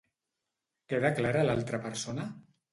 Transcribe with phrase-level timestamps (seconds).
[0.87, 2.29] Què declara l'altra persona?